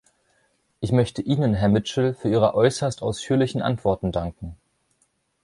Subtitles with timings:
[0.79, 4.57] Ich möchte Ihnen, Herr Mitchell, für Ihre äußerst ausführlichen Antworten danken.